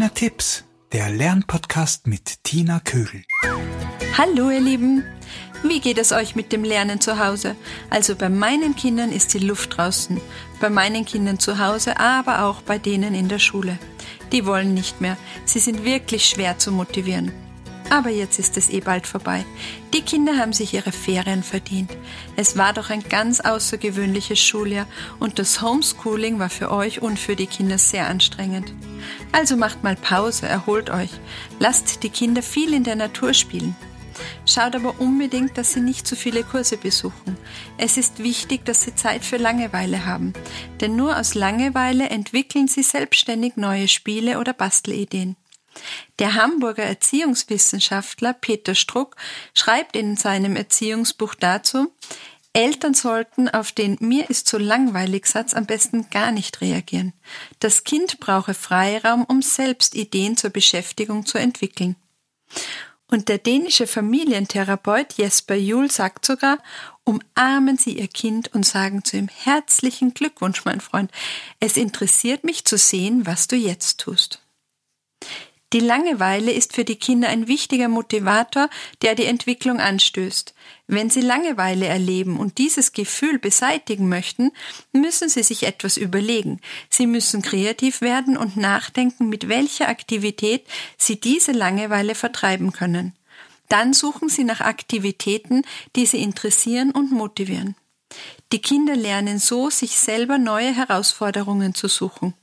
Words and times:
Tipps, 0.00 0.64
der 0.92 1.10
Lernpodcast 1.10 2.06
mit 2.06 2.44
Tina 2.44 2.80
Kögel. 2.80 3.24
Hallo 4.16 4.48
ihr 4.48 4.60
Lieben, 4.60 5.04
wie 5.62 5.80
geht 5.80 5.98
es 5.98 6.12
euch 6.12 6.34
mit 6.34 6.50
dem 6.50 6.64
Lernen 6.64 7.02
zu 7.02 7.18
Hause? 7.18 7.56
Also 7.90 8.16
bei 8.16 8.30
meinen 8.30 8.74
Kindern 8.74 9.12
ist 9.12 9.34
die 9.34 9.38
Luft 9.38 9.76
draußen, 9.76 10.18
bei 10.62 10.70
meinen 10.70 11.04
Kindern 11.04 11.38
zu 11.38 11.58
Hause, 11.58 12.00
aber 12.00 12.44
auch 12.44 12.62
bei 12.62 12.78
denen 12.78 13.14
in 13.14 13.28
der 13.28 13.38
Schule. 13.38 13.78
Die 14.32 14.46
wollen 14.46 14.72
nicht 14.72 15.02
mehr, 15.02 15.18
sie 15.44 15.58
sind 15.58 15.84
wirklich 15.84 16.24
schwer 16.24 16.58
zu 16.58 16.72
motivieren. 16.72 17.30
Aber 17.92 18.08
jetzt 18.08 18.38
ist 18.38 18.56
es 18.56 18.70
eh 18.70 18.80
bald 18.80 19.06
vorbei. 19.06 19.44
Die 19.92 20.00
Kinder 20.00 20.38
haben 20.38 20.54
sich 20.54 20.72
ihre 20.72 20.92
Ferien 20.92 21.42
verdient. 21.42 21.90
Es 22.36 22.56
war 22.56 22.72
doch 22.72 22.88
ein 22.88 23.02
ganz 23.06 23.40
außergewöhnliches 23.40 24.40
Schuljahr 24.40 24.86
und 25.20 25.38
das 25.38 25.60
Homeschooling 25.60 26.38
war 26.38 26.48
für 26.48 26.70
euch 26.70 27.02
und 27.02 27.18
für 27.18 27.36
die 27.36 27.46
Kinder 27.46 27.76
sehr 27.76 28.08
anstrengend. 28.08 28.72
Also 29.30 29.58
macht 29.58 29.82
mal 29.82 29.94
Pause, 29.94 30.48
erholt 30.48 30.88
euch, 30.88 31.10
lasst 31.58 32.02
die 32.02 32.08
Kinder 32.08 32.42
viel 32.42 32.72
in 32.72 32.84
der 32.84 32.96
Natur 32.96 33.34
spielen. 33.34 33.76
Schaut 34.46 34.74
aber 34.74 34.98
unbedingt, 34.98 35.58
dass 35.58 35.74
sie 35.74 35.80
nicht 35.80 36.06
zu 36.06 36.16
viele 36.16 36.44
Kurse 36.44 36.78
besuchen. 36.78 37.36
Es 37.76 37.98
ist 37.98 38.22
wichtig, 38.22 38.64
dass 38.64 38.80
sie 38.80 38.94
Zeit 38.94 39.22
für 39.22 39.36
Langeweile 39.36 40.06
haben, 40.06 40.32
denn 40.80 40.96
nur 40.96 41.18
aus 41.18 41.34
Langeweile 41.34 42.08
entwickeln 42.08 42.68
sie 42.68 42.84
selbstständig 42.84 43.58
neue 43.58 43.86
Spiele 43.86 44.38
oder 44.38 44.54
Bastelideen. 44.54 45.36
Der 46.18 46.34
Hamburger 46.34 46.84
Erziehungswissenschaftler 46.84 48.32
Peter 48.34 48.74
Struck 48.74 49.16
schreibt 49.54 49.96
in 49.96 50.16
seinem 50.16 50.56
Erziehungsbuch 50.56 51.34
dazu, 51.34 51.92
Eltern 52.54 52.92
sollten 52.92 53.48
auf 53.48 53.72
den 53.72 53.96
Mir 54.00 54.28
ist 54.28 54.46
so 54.46 54.58
langweilig 54.58 55.26
Satz 55.26 55.54
am 55.54 55.64
besten 55.64 56.10
gar 56.10 56.32
nicht 56.32 56.60
reagieren. 56.60 57.14
Das 57.60 57.84
Kind 57.84 58.20
brauche 58.20 58.52
Freiraum, 58.52 59.24
um 59.24 59.40
selbst 59.40 59.94
Ideen 59.94 60.36
zur 60.36 60.50
Beschäftigung 60.50 61.24
zu 61.24 61.38
entwickeln. 61.38 61.96
Und 63.12 63.28
der 63.28 63.38
dänische 63.38 63.86
Familientherapeut 63.86 65.14
Jesper 65.14 65.54
Juhl 65.54 65.90
sagt 65.90 66.24
sogar, 66.26 66.58
umarmen 67.04 67.76
Sie 67.76 67.98
Ihr 67.98 68.08
Kind 68.08 68.54
und 68.54 68.66
sagen 68.66 69.04
zu 69.04 69.16
ihm 69.16 69.28
herzlichen 69.28 70.14
Glückwunsch, 70.14 70.64
mein 70.64 70.80
Freund. 70.80 71.10
Es 71.60 71.76
interessiert 71.76 72.44
mich 72.44 72.64
zu 72.64 72.78
sehen, 72.78 73.26
was 73.26 73.48
du 73.48 73.56
jetzt 73.56 74.00
tust. 74.00 74.42
Die 75.72 75.80
Langeweile 75.80 76.52
ist 76.52 76.74
für 76.74 76.84
die 76.84 76.96
Kinder 76.96 77.28
ein 77.28 77.48
wichtiger 77.48 77.88
Motivator, 77.88 78.68
der 79.00 79.14
die 79.14 79.24
Entwicklung 79.24 79.80
anstößt. 79.80 80.54
Wenn 80.86 81.08
sie 81.08 81.22
Langeweile 81.22 81.86
erleben 81.86 82.38
und 82.38 82.58
dieses 82.58 82.92
Gefühl 82.92 83.38
beseitigen 83.38 84.06
möchten, 84.08 84.52
müssen 84.92 85.30
sie 85.30 85.42
sich 85.42 85.62
etwas 85.62 85.96
überlegen. 85.96 86.60
Sie 86.90 87.06
müssen 87.06 87.40
kreativ 87.40 88.02
werden 88.02 88.36
und 88.36 88.58
nachdenken, 88.58 89.30
mit 89.30 89.48
welcher 89.48 89.88
Aktivität 89.88 90.66
sie 90.98 91.18
diese 91.18 91.52
Langeweile 91.52 92.14
vertreiben 92.14 92.72
können. 92.72 93.14
Dann 93.68 93.94
suchen 93.94 94.28
sie 94.28 94.44
nach 94.44 94.60
Aktivitäten, 94.60 95.62
die 95.96 96.04
sie 96.04 96.22
interessieren 96.22 96.90
und 96.90 97.12
motivieren. 97.12 97.76
Die 98.52 98.60
Kinder 98.60 98.94
lernen 98.94 99.38
so, 99.38 99.70
sich 99.70 99.98
selber 99.98 100.36
neue 100.36 100.74
Herausforderungen 100.76 101.74
zu 101.74 101.88
suchen. 101.88 102.34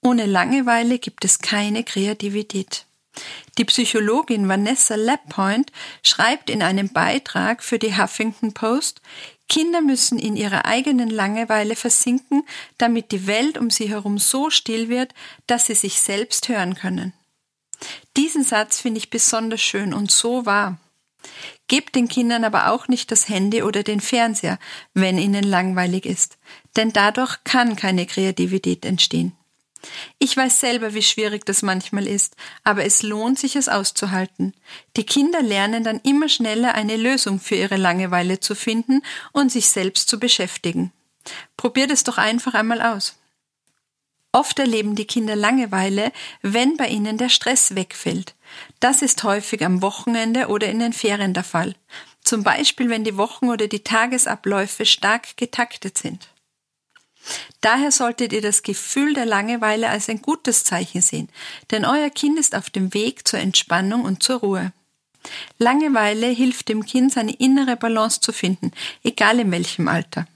Ohne 0.00 0.26
Langeweile 0.26 0.98
gibt 0.98 1.24
es 1.24 1.38
keine 1.38 1.84
Kreativität. 1.84 2.86
Die 3.58 3.64
Psychologin 3.64 4.48
Vanessa 4.48 4.96
Lappoint 4.96 5.70
schreibt 6.02 6.50
in 6.50 6.62
einem 6.62 6.92
Beitrag 6.92 7.62
für 7.62 7.78
die 7.78 7.96
Huffington 7.96 8.52
Post, 8.52 9.00
Kinder 9.48 9.82
müssen 9.82 10.18
in 10.18 10.36
ihrer 10.36 10.64
eigenen 10.64 11.10
Langeweile 11.10 11.76
versinken, 11.76 12.44
damit 12.78 13.12
die 13.12 13.26
Welt 13.26 13.58
um 13.58 13.70
sie 13.70 13.88
herum 13.88 14.18
so 14.18 14.50
still 14.50 14.88
wird, 14.88 15.14
dass 15.46 15.66
sie 15.66 15.74
sich 15.74 16.00
selbst 16.00 16.48
hören 16.48 16.74
können. 16.74 17.12
Diesen 18.16 18.42
Satz 18.42 18.80
finde 18.80 18.98
ich 18.98 19.10
besonders 19.10 19.60
schön 19.60 19.92
und 19.92 20.10
so 20.10 20.46
wahr. 20.46 20.78
Gebt 21.68 21.94
den 21.94 22.08
Kindern 22.08 22.44
aber 22.44 22.70
auch 22.70 22.88
nicht 22.88 23.10
das 23.10 23.28
Handy 23.28 23.62
oder 23.62 23.82
den 23.82 24.00
Fernseher, 24.00 24.58
wenn 24.92 25.18
ihnen 25.18 25.44
langweilig 25.44 26.04
ist, 26.04 26.36
denn 26.76 26.92
dadurch 26.92 27.42
kann 27.44 27.76
keine 27.76 28.06
Kreativität 28.06 28.84
entstehen. 28.84 29.32
Ich 30.18 30.36
weiß 30.36 30.60
selber, 30.60 30.94
wie 30.94 31.02
schwierig 31.02 31.44
das 31.44 31.62
manchmal 31.62 32.06
ist, 32.06 32.36
aber 32.62 32.84
es 32.84 33.02
lohnt 33.02 33.38
sich, 33.38 33.56
es 33.56 33.68
auszuhalten. 33.68 34.54
Die 34.96 35.04
Kinder 35.04 35.42
lernen 35.42 35.84
dann 35.84 36.00
immer 36.00 36.28
schneller 36.28 36.74
eine 36.74 36.96
Lösung 36.96 37.40
für 37.40 37.54
ihre 37.54 37.76
Langeweile 37.76 38.40
zu 38.40 38.54
finden 38.54 39.02
und 39.32 39.52
sich 39.52 39.68
selbst 39.68 40.08
zu 40.08 40.18
beschäftigen. 40.18 40.92
Probiert 41.56 41.90
es 41.90 42.04
doch 42.04 42.18
einfach 42.18 42.54
einmal 42.54 42.82
aus. 42.82 43.16
Oft 44.32 44.58
erleben 44.58 44.96
die 44.96 45.04
Kinder 45.04 45.36
Langeweile, 45.36 46.10
wenn 46.42 46.76
bei 46.76 46.88
ihnen 46.88 47.18
der 47.18 47.28
Stress 47.28 47.76
wegfällt. 47.76 48.34
Das 48.80 49.00
ist 49.00 49.22
häufig 49.22 49.64
am 49.64 49.80
Wochenende 49.80 50.48
oder 50.48 50.68
in 50.68 50.80
den 50.80 50.92
Ferien 50.92 51.34
der 51.34 51.44
Fall. 51.44 51.76
Zum 52.24 52.42
Beispiel, 52.42 52.90
wenn 52.90 53.04
die 53.04 53.16
Wochen 53.16 53.48
oder 53.48 53.68
die 53.68 53.84
Tagesabläufe 53.84 54.86
stark 54.86 55.36
getaktet 55.36 55.98
sind. 55.98 56.28
Daher 57.60 57.90
solltet 57.90 58.32
ihr 58.32 58.42
das 58.42 58.62
Gefühl 58.62 59.14
der 59.14 59.26
Langeweile 59.26 59.88
als 59.88 60.08
ein 60.08 60.20
gutes 60.20 60.64
Zeichen 60.64 61.00
sehen, 61.00 61.28
denn 61.70 61.84
euer 61.84 62.10
Kind 62.10 62.38
ist 62.38 62.54
auf 62.54 62.70
dem 62.70 62.92
Weg 62.92 63.26
zur 63.26 63.38
Entspannung 63.40 64.02
und 64.02 64.22
zur 64.22 64.40
Ruhe. 64.40 64.72
Langeweile 65.58 66.26
hilft 66.26 66.68
dem 66.68 66.84
Kind, 66.84 67.12
seine 67.12 67.32
innere 67.32 67.76
Balance 67.76 68.20
zu 68.20 68.32
finden, 68.32 68.72
egal 69.02 69.40
in 69.40 69.50
welchem 69.50 69.88
Alter. 69.88 70.26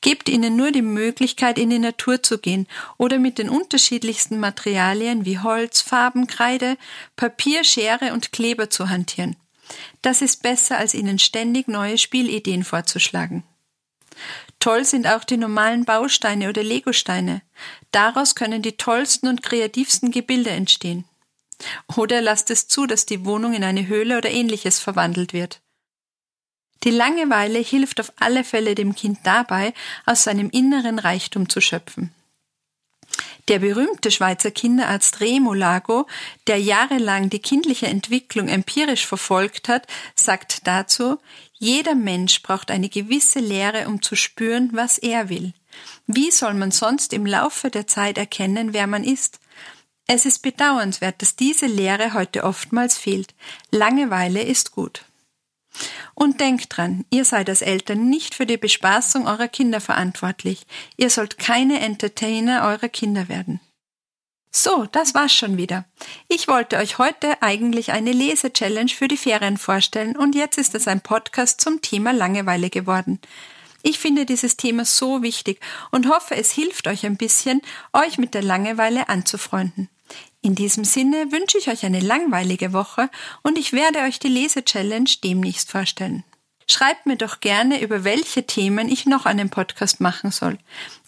Gebt 0.00 0.28
ihnen 0.28 0.56
nur 0.56 0.72
die 0.72 0.82
Möglichkeit, 0.82 1.58
in 1.58 1.70
die 1.70 1.78
Natur 1.78 2.22
zu 2.22 2.38
gehen 2.38 2.66
oder 2.96 3.18
mit 3.18 3.38
den 3.38 3.48
unterschiedlichsten 3.48 4.38
Materialien 4.38 5.24
wie 5.24 5.38
Holz, 5.38 5.80
Farben, 5.80 6.26
Kreide, 6.26 6.76
Papier, 7.16 7.64
Schere 7.64 8.12
und 8.12 8.32
Kleber 8.32 8.70
zu 8.70 8.88
hantieren. 8.88 9.36
Das 10.02 10.22
ist 10.22 10.42
besser, 10.42 10.78
als 10.78 10.94
ihnen 10.94 11.18
ständig 11.18 11.66
neue 11.66 11.98
Spielideen 11.98 12.62
vorzuschlagen. 12.62 13.42
Toll 14.66 14.84
sind 14.84 15.06
auch 15.06 15.22
die 15.22 15.36
normalen 15.36 15.84
Bausteine 15.84 16.48
oder 16.48 16.64
Legosteine. 16.64 17.40
Daraus 17.92 18.34
können 18.34 18.62
die 18.62 18.76
tollsten 18.76 19.28
und 19.28 19.44
kreativsten 19.44 20.10
Gebilde 20.10 20.50
entstehen. 20.50 21.04
Oder 21.94 22.20
lasst 22.20 22.50
es 22.50 22.66
zu, 22.66 22.84
dass 22.86 23.06
die 23.06 23.24
Wohnung 23.24 23.54
in 23.54 23.62
eine 23.62 23.86
Höhle 23.86 24.18
oder 24.18 24.28
ähnliches 24.28 24.80
verwandelt 24.80 25.32
wird. 25.32 25.60
Die 26.82 26.90
Langeweile 26.90 27.60
hilft 27.60 28.00
auf 28.00 28.12
alle 28.16 28.42
Fälle 28.42 28.74
dem 28.74 28.96
Kind 28.96 29.20
dabei, 29.22 29.72
aus 30.04 30.24
seinem 30.24 30.50
inneren 30.50 30.98
Reichtum 30.98 31.48
zu 31.48 31.60
schöpfen. 31.60 32.12
Der 33.48 33.60
berühmte 33.60 34.10
Schweizer 34.10 34.50
Kinderarzt 34.50 35.20
Remo 35.20 35.54
Lago, 35.54 36.06
der 36.48 36.58
jahrelang 36.58 37.30
die 37.30 37.38
kindliche 37.38 37.86
Entwicklung 37.86 38.48
empirisch 38.48 39.06
verfolgt 39.06 39.68
hat, 39.68 39.86
sagt 40.16 40.66
dazu, 40.66 41.18
jeder 41.52 41.94
Mensch 41.94 42.42
braucht 42.42 42.72
eine 42.72 42.88
gewisse 42.88 43.38
Lehre, 43.38 43.86
um 43.86 44.02
zu 44.02 44.16
spüren, 44.16 44.70
was 44.72 44.98
er 44.98 45.28
will. 45.28 45.52
Wie 46.06 46.30
soll 46.32 46.54
man 46.54 46.72
sonst 46.72 47.12
im 47.12 47.24
Laufe 47.24 47.70
der 47.70 47.86
Zeit 47.86 48.18
erkennen, 48.18 48.72
wer 48.72 48.88
man 48.88 49.04
ist? 49.04 49.38
Es 50.08 50.26
ist 50.26 50.40
bedauernswert, 50.40 51.22
dass 51.22 51.36
diese 51.36 51.66
Lehre 51.66 52.14
heute 52.14 52.44
oftmals 52.44 52.98
fehlt. 52.98 53.34
Langeweile 53.70 54.42
ist 54.42 54.72
gut. 54.72 55.04
Und 56.14 56.40
denkt 56.40 56.76
dran, 56.76 57.04
ihr 57.10 57.24
seid 57.24 57.48
als 57.48 57.62
Eltern 57.62 58.08
nicht 58.08 58.34
für 58.34 58.46
die 58.46 58.56
Bespaßung 58.56 59.26
eurer 59.26 59.48
Kinder 59.48 59.80
verantwortlich. 59.80 60.66
Ihr 60.96 61.10
sollt 61.10 61.38
keine 61.38 61.80
Entertainer 61.80 62.64
eurer 62.64 62.88
Kinder 62.88 63.28
werden. 63.28 63.60
So, 64.58 64.86
das 64.90 65.14
war's 65.14 65.34
schon 65.34 65.58
wieder. 65.58 65.84
Ich 66.28 66.48
wollte 66.48 66.78
euch 66.78 66.96
heute 66.96 67.42
eigentlich 67.42 67.92
eine 67.92 68.12
Lese-Challenge 68.12 68.88
für 68.88 69.06
die 69.06 69.18
Ferien 69.18 69.58
vorstellen 69.58 70.16
und 70.16 70.34
jetzt 70.34 70.56
ist 70.56 70.74
es 70.74 70.88
ein 70.88 71.02
Podcast 71.02 71.60
zum 71.60 71.82
Thema 71.82 72.12
Langeweile 72.12 72.70
geworden. 72.70 73.20
Ich 73.82 73.98
finde 73.98 74.24
dieses 74.24 74.56
Thema 74.56 74.86
so 74.86 75.22
wichtig 75.22 75.60
und 75.90 76.08
hoffe, 76.08 76.36
es 76.36 76.52
hilft 76.52 76.88
euch 76.88 77.04
ein 77.04 77.18
bisschen, 77.18 77.60
euch 77.92 78.16
mit 78.16 78.32
der 78.32 78.42
Langeweile 78.42 79.10
anzufreunden. 79.10 79.90
In 80.46 80.54
diesem 80.54 80.84
Sinne 80.84 81.32
wünsche 81.32 81.58
ich 81.58 81.66
euch 81.66 81.84
eine 81.84 81.98
langweilige 81.98 82.72
Woche 82.72 83.10
und 83.42 83.58
ich 83.58 83.72
werde 83.72 84.02
euch 84.02 84.20
die 84.20 84.28
Lese-Challenge 84.28 85.10
demnächst 85.24 85.72
vorstellen. 85.72 86.22
Schreibt 86.68 87.04
mir 87.04 87.16
doch 87.16 87.40
gerne, 87.40 87.82
über 87.82 88.04
welche 88.04 88.46
Themen 88.46 88.88
ich 88.88 89.06
noch 89.06 89.26
einen 89.26 89.50
Podcast 89.50 90.00
machen 90.00 90.30
soll. 90.30 90.58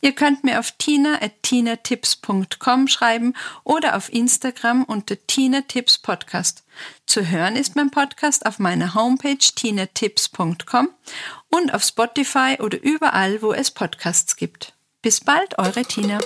Ihr 0.00 0.10
könnt 0.10 0.42
mir 0.42 0.58
auf 0.58 0.72
tina.tinatips.com 0.72 2.88
schreiben 2.88 3.34
oder 3.62 3.96
auf 3.96 4.12
Instagram 4.12 4.82
unter 4.82 5.14
Tina 5.28 5.60
Tips 5.60 5.98
Podcast. 5.98 6.64
Zu 7.06 7.28
hören 7.28 7.54
ist 7.54 7.76
mein 7.76 7.92
Podcast 7.92 8.44
auf 8.44 8.58
meiner 8.58 8.96
Homepage 8.96 9.38
tinatips.com 9.38 10.88
und 11.48 11.72
auf 11.72 11.84
Spotify 11.84 12.56
oder 12.58 12.82
überall, 12.82 13.40
wo 13.40 13.52
es 13.52 13.70
Podcasts 13.70 14.34
gibt. 14.34 14.74
Bis 15.00 15.20
bald, 15.20 15.60
eure 15.60 15.84
Tina. 15.84 16.18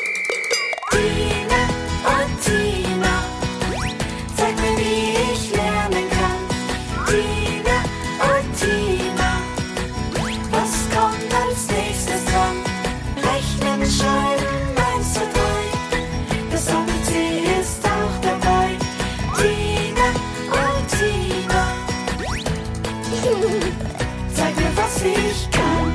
Zeig 24.34 24.56
mir, 24.56 24.76
was 24.76 25.02
ich 25.02 25.50
kann. 25.50 25.93